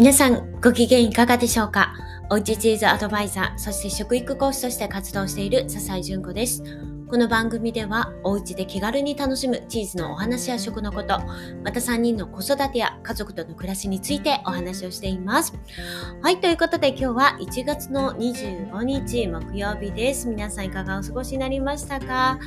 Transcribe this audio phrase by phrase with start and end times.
[0.00, 1.92] 皆さんご機嫌いかがでしょうか？
[2.30, 6.62] おうちチーズアドバイザー、そして食育講師として活動している笹井純子です。
[7.06, 11.20] この番組ではおうちで気軽に楽しむチーズのお話や食のこと、
[11.62, 15.52] また3人の子育てや家族との暮らしについてお話をしています。
[16.22, 20.28] はい、ということで今日は1月の25日木曜日です。
[20.28, 22.38] 皆さんいかがお過ごしになりましたか？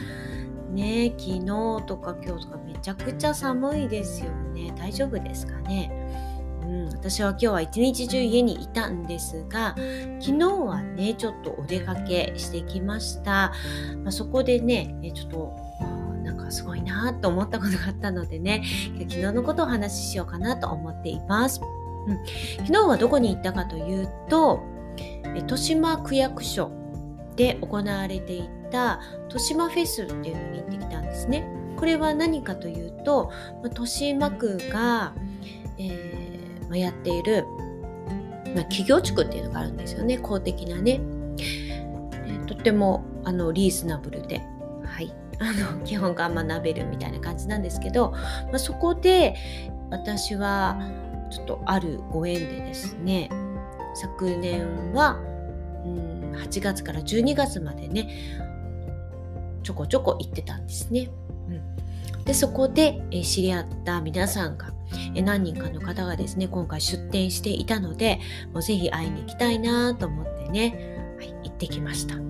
[0.72, 1.46] ね昨日
[1.86, 4.74] とか今日とかめちゃくちゃ寒いですよね。
[4.76, 5.92] 大丈夫ですかね？
[6.74, 9.76] うん、私は今日は一日中家にいたんですが
[10.20, 13.54] 昨日はねちょっとお出かけしてきました、
[14.04, 15.56] まあ、そこでねちょっと
[16.24, 18.64] なんかすごいなと思ったことがあったのでね
[18.98, 21.62] 昨日のことをお話ししようかなと思っています、
[22.08, 22.18] うん、
[22.66, 24.64] 昨日はどこに行ったかというと
[25.36, 26.72] 豊島区役所
[27.36, 31.48] で行われていた豊島フェスっていうのに行ってきたんですね。
[31.78, 33.32] これは何かというと
[33.64, 35.14] 豊島区が、
[35.80, 36.13] えー
[36.74, 37.46] まやっている、
[38.56, 41.00] まあ、企業地区っていうのがあるんですよね公的なね。
[42.48, 44.42] とってもあのリーズナブルで、
[44.84, 49.36] はい、あの 基本が学べるみたいな感じなんですけど、まあ、そこで
[49.92, 50.80] 私は
[51.30, 53.30] ちょっとあるご縁でですね
[53.96, 55.20] 昨年は、
[55.86, 58.10] うん、8月から12月までね
[59.62, 61.10] ちょこちょこ行ってたんですね。
[61.48, 64.73] うん、でそこで、え知り合った皆さんが
[65.22, 68.20] 何人かの方がですね、今回出店していたので、
[68.54, 72.16] もうぜひ会いに行きたいなと思ってね、はい、行ってきました。
[72.16, 72.22] は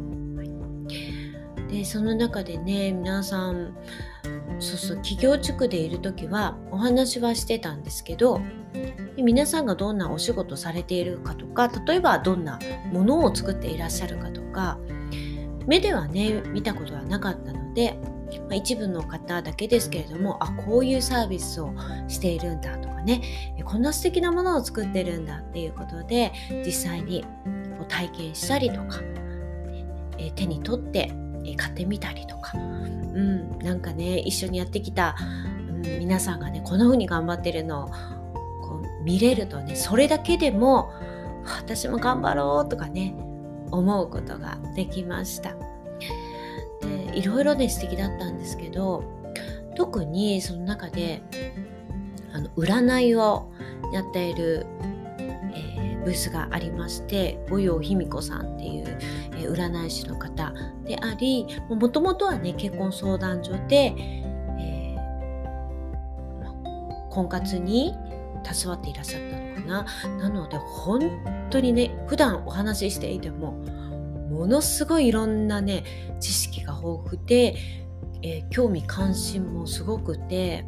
[1.70, 3.76] い、で、その中でね、皆さん、
[4.60, 8.40] そうそう、企業地区でいる時はお話はしてたんですけど、
[9.18, 12.60] 皆さんがどんなお仕事されているかとか、例えばどんな
[12.92, 14.80] ものを作っていらっしゃるかとか、
[15.68, 17.98] 目ではね、見たことはなかったので、
[18.44, 21.74] まあ、一部の方だけですけれどもあこういうサービスを
[22.08, 23.22] しているんだとかね
[23.64, 26.32] こんな素敵なものを作ってるんだっていうことで
[26.66, 27.26] 実際に
[27.88, 29.02] 体験したりとか、
[30.18, 31.12] え手に取って
[31.58, 35.16] 買ってみたりとか、うん、なんかね一緒にやってきた、
[35.70, 37.88] うん、皆さんがねこんな風に頑張ってるのを
[38.62, 40.94] こう見れるとねそれだけでも
[41.46, 43.16] 私も頑張ろうとかね
[43.72, 45.73] 思うことができました。
[47.16, 49.04] いろいろね素敵だったんですけど
[49.76, 51.24] 特にその中で
[52.34, 53.52] あの占いを
[53.92, 54.66] やっている、
[55.20, 59.00] えー、ブースがありまして五葉卑弥子さんっていう、
[59.36, 60.54] えー、占い師の方
[60.84, 63.96] でありもともとはね結婚相談所で、
[64.60, 67.96] えー、婚活に
[68.44, 69.86] 携わっていらっしゃったのかな。
[70.18, 71.00] なので本
[71.50, 73.56] 当にね普段お話ししていても
[74.34, 75.84] ものすごいいろんなね
[76.20, 77.56] 知識が豊富で、
[78.24, 80.66] えー、興味関心もすごくて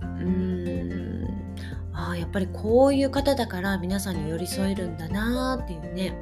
[0.00, 1.54] うーん
[1.92, 6.16] あやっぱりこういう方だから皆さんに寄り添えるんだなっていうね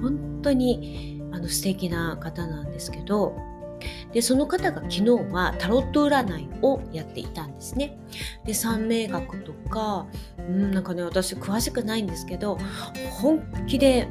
[0.00, 3.36] 本当にあの素敵な方なんですけど
[4.12, 7.98] でその方が昨日はタロット占いをやっていたんですね。
[8.44, 10.06] で三名学とか
[10.38, 12.56] うんなんかね私詳しくないんですけど
[13.10, 14.08] 本気で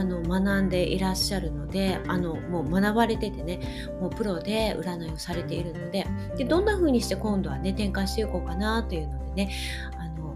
[0.00, 3.60] あの学んでいらっしゃるのであのもう学ばれててね
[4.00, 6.06] もうプロで占いをされているので
[6.38, 9.52] でどんな風にして今度はね展開していこうかなというのでね
[9.98, 10.34] あの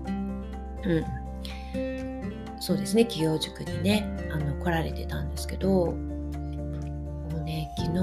[0.84, 1.24] うん。
[2.60, 5.92] そうですね企業塾にねあの来られてたんですけども
[7.36, 7.98] うね昨日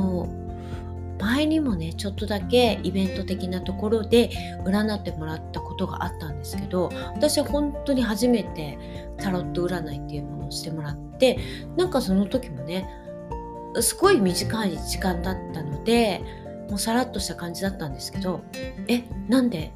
[1.21, 4.31] 前にもねちょっとだけイベント的なところで
[4.65, 8.77] 占ってもらったことがあったんですけど私は本当に初めて
[9.17, 11.37] タロット占いっていうものをしてもらって
[11.77, 12.89] なんかその時もね
[13.79, 16.21] すごい短い時間だったので
[16.69, 18.41] もうさらっとした感じだったんですけど
[18.87, 19.71] えなんで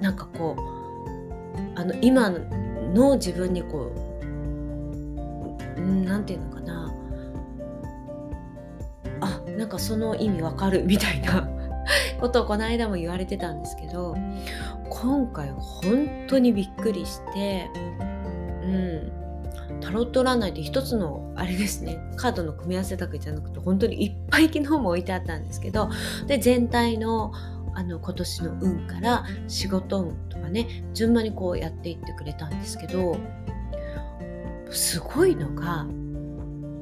[0.00, 6.83] なんかこうあの今の自分にこう何て言うのかな
[9.56, 11.48] なんかその意味わかるみたいな。
[12.18, 14.16] ことをこの間も言われてたんですけど
[14.88, 17.68] 今回本当にびっくりして
[18.62, 19.12] うん。
[19.80, 21.98] タロット占いって一つのあれですね。
[22.16, 25.90] カードの組み合わせだけじゃなくて本当にいっぱい昨日も置いてあったんですけど
[26.26, 27.32] で全体の
[27.74, 33.16] あの今年の運から仕事運とかね順番にこうやっていってくれたんですけど
[34.70, 35.84] すごいのが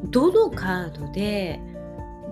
[0.05, 1.61] どのカードで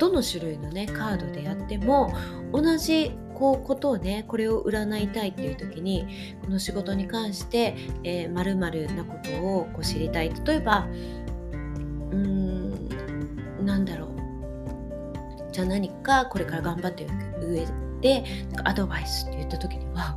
[0.00, 2.12] どの種類のねカードでやっても
[2.52, 7.74] 同じこうことをねこれを占いたいっていう時にこの仕事に関して
[8.32, 10.88] まる、えー、なことをこう知りたい例えば
[12.10, 12.88] うーん
[13.64, 17.66] なんだろうじゃあ何かこれから頑張っていく上
[18.00, 18.24] で
[18.64, 20.16] アドバイスって言った時には、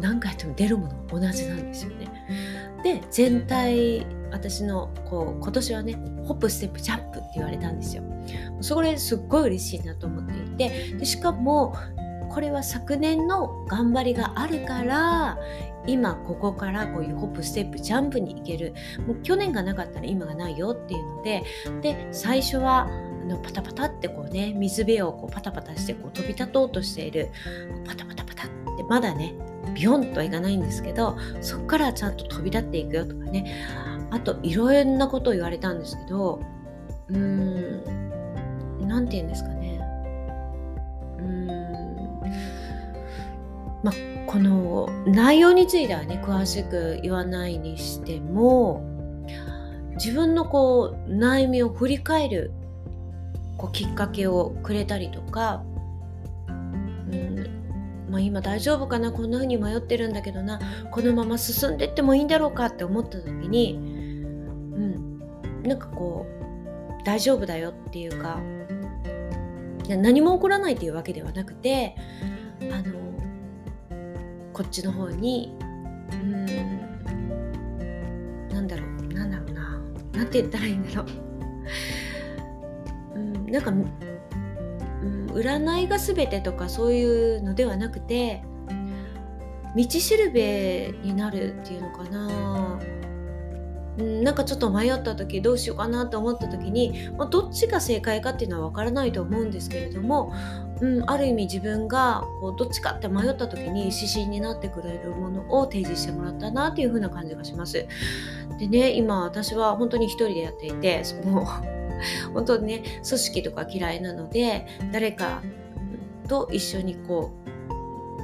[0.00, 2.10] 何回やっても出るもの同じなんですよね。
[2.82, 5.94] で全体私のこう今年はね
[6.24, 8.02] ホップステップジャンプって言われたんですよ。
[8.60, 11.74] それすっごい嬉しいなと思っていてでしかも
[12.30, 15.38] これは昨年の頑張りがあるから
[15.86, 18.74] 今ここからこういうホップステップジャンプに行ける。
[19.06, 21.42] もう去年がなかったら今がないよっていうので
[21.80, 22.86] で最初は
[23.22, 27.30] あのパタパタってこうね水辺をこうパタパタしてこう飛び立とうとしている。
[27.86, 29.34] パタパタパタってまだね
[29.74, 33.64] ビヨンとはいかないんですけどそこからちゃんと飛び立っていくよとかね。
[34.10, 36.42] あといろんなことを言われたんですけど
[37.08, 38.09] うーん
[38.86, 39.80] 何て言うんですかね。
[41.18, 42.20] うーん。
[43.82, 43.94] まあ
[44.26, 48.82] この内容についてはね詳しく言わないにしても
[49.94, 52.52] 自分のこう悩みを振り返る
[53.56, 55.62] こうきっかけをくれたりとか、
[56.48, 57.46] うん。
[58.10, 59.12] まあ、今大丈夫かな？
[59.12, 60.58] こんな風に迷ってるんだけどな。
[60.90, 65.18] このまま進んでってもいいんだろうかって思った時に、うん、
[65.62, 68.40] なんかこう大丈夫だよっていうか
[69.96, 71.96] 何も起こらないっていうわけではなくて
[72.70, 72.94] あの
[74.52, 75.56] こっちの方に
[76.12, 76.46] うん
[78.48, 79.80] なんだろうなんだろうな
[80.12, 81.06] なんて言ったらいいんだろう。
[83.16, 88.42] うんなんか、うん、占いが全てとかそういうのではなくて
[89.76, 92.78] 道しるべになるっていうのかな。
[94.00, 100.32] なんかちょっと迷った時どうしようかなと思った時に、まあ、どっちが正解かっていうのは分からないと思うんですけれども、
[100.80, 107.86] うん、ある意味自分がこうどっちかって迷った時に指針になってくれるものを提示してもらったなっていう風な感じがします。
[108.58, 111.44] でね今私は本当に一人でやっていてもう
[112.34, 115.42] 本当にね組織とか嫌いなので誰か
[116.28, 117.30] と一緒にこ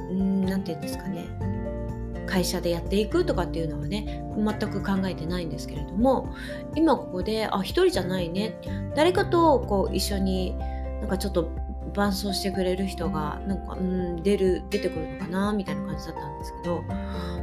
[0.09, 1.25] う何て言うんですかね
[2.27, 6.33] 会社でやっていくとかっていうのはね全く考えてないんですけれども
[6.75, 8.59] 今ここであ一人じゃないね
[8.95, 10.55] 誰かとこう一緒に
[11.01, 11.49] なんかちょっと
[11.93, 16.83] 伴走してくれる人がなんか、うん、出る出てくるのかなみたいな感じだったんですけど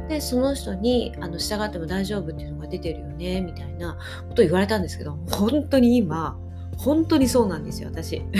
[0.07, 3.97] でその人にあの従っても大丈夫っていうのが出てるよねみたいな
[4.29, 6.37] ことを言われたんですけど本当に今
[6.77, 8.21] 本当にそうなんですよ私。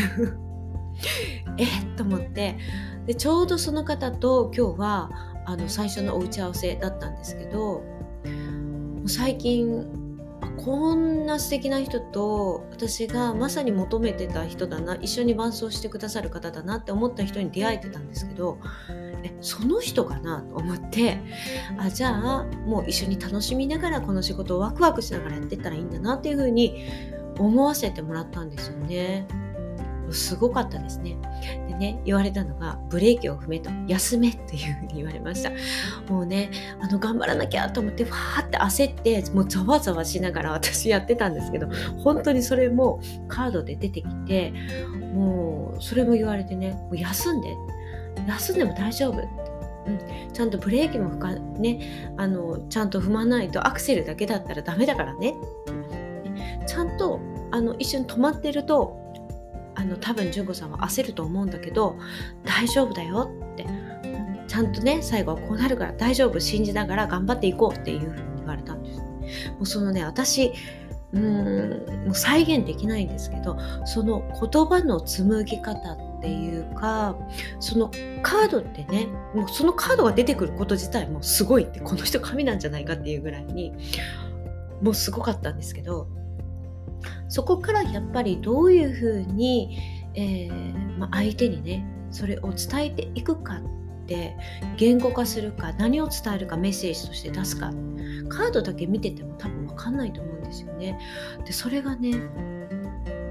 [1.58, 1.68] えっ
[1.98, 2.58] と思って
[3.06, 7.84] でちょうどその方と今日はあの最初のお打ち合わせだったんですけど
[9.08, 9.86] 最近
[10.58, 18.60] こんな素敵な人と私がまさに求めてた人だな一緒に伴走してくださる方だなって思った人に出会えてたんですけど
[19.24, 21.20] えその人かなと思って
[21.78, 26.76] あじゃあもう一緒に楽しみながらこの仕事をワクワクしながらやってったらいいんだなっていうふうに
[27.38, 29.28] 思わせてもらったんですよね。
[30.12, 31.18] すごかったですね。
[31.68, 35.52] でね、言われたのが、ブレーキを踏めと、休めっていうふうに言われました。
[36.12, 41.68] もうね、あの、頑張らなきゃと思って、わーって焦って、もうざわざわしながら 私やってたんですけど、
[42.04, 44.54] 本当にそれもカードで出てきて、
[45.14, 47.56] もう、それも言われてね、もう休んで、
[48.28, 49.20] 休んでも大丈夫。
[49.88, 55.36] うん、ちゃんとブレーキもか、ね、あのちゃんと踏まないとアクセルだけだったらダメだからね
[56.66, 57.20] ちゃんと
[57.52, 59.05] あの一緒に止まってると
[59.76, 61.98] あの多分純子さんは焦ると思うんだけど
[62.44, 63.66] 大丈夫だよって。
[64.48, 69.00] ちゃんとね最後はこうなるから大丈夫信じながら頑張っていこうっていうふうに言われたんです。
[69.00, 70.54] もうそのね私
[71.14, 77.16] うーんもう再現できないんですけどその言葉の紡ぎ方っていうか
[77.60, 77.92] その
[78.22, 83.74] カードってねもうそのカードが出てくること自体もすごいってこの人神なんじゃないかっていうぐらいに
[84.82, 86.08] もうすごかったんですけど
[87.28, 89.78] そこからやっぱりどういうふうに、
[90.14, 94.38] えー、まあ、相手にねそれを伝えていくかって
[94.78, 97.72] 言語化するか何を伝えるかメッセージとして出すか
[98.30, 101.00] カードだけ見てても多分分かんないと思うんですよね。
[101.46, 102.18] でそれがね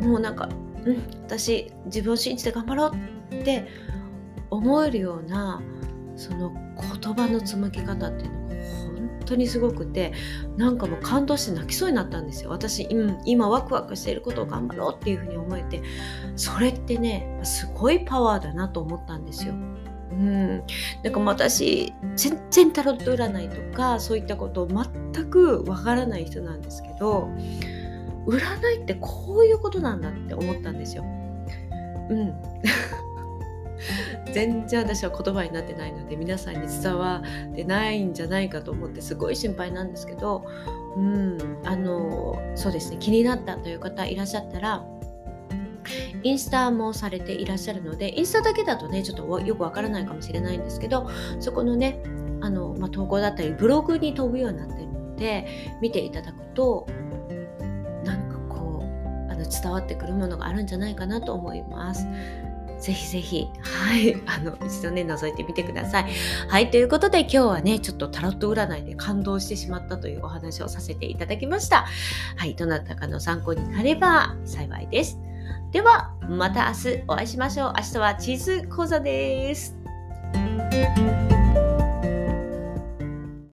[0.00, 0.48] もうなんか、
[0.84, 3.66] うん、私自分を信じて頑張ろうって
[4.50, 5.62] 思えるような
[6.16, 6.52] その
[7.02, 8.43] 言葉の紡ぎ方っていうの
[9.24, 10.12] 当にすごくて
[10.56, 15.82] なんかもう感動して泣きそうになったんですよ私、うん、今ワクワクしていることを頑張ろうっていうふうに思えて
[16.36, 19.54] それってねすごいパワーだなと思ったんですよ。
[19.54, 20.62] うん、
[21.02, 27.28] なんか私全然タロット占いとかそういったことを全くわからない人なんですけど
[28.26, 28.38] 占
[28.68, 31.04] いってこういうことなんだって思ったんですよ。
[32.10, 32.34] うん
[34.34, 37.22] 全然私は言葉になってないので皆さんに伝わ
[37.52, 40.44] ってないんじゃないかと思ってすごい心配なんですけど、
[40.96, 44.84] うん、あのそうですね気になったという方いらっしゃったら
[46.24, 52.02] インスタもされていらっしゃるのでインスタだけだとねちょっとよくわからないかもしれないんですけどそこのね
[52.40, 55.46] あの、まあ、投稿だったりブログに飛ぶようになってるので
[55.80, 56.88] 見ていただくと
[58.48, 62.04] こうあの伝わってくるものがあるんじゃないかなと思います。
[62.84, 66.06] ぜひぜひ、はい、 あの、一度ね、覗いてみてください。
[66.48, 71.86] はい、ということで今日はね、ちょっとタロット占いで感動してしまったというお話をさせていただきました。
[72.36, 75.18] はい、どなたかの参考になれば幸いです。
[75.72, 77.72] では、また明日お会いしましょう。
[77.74, 79.74] 明日は地図講座です。